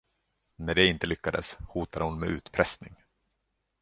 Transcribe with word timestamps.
När 0.55 0.75
det 0.75 0.85
inte 0.87 1.07
lyckades, 1.07 1.53
hotade 1.67 2.05
hon 2.05 2.19
med 2.19 2.29
utpressning. 2.29 2.95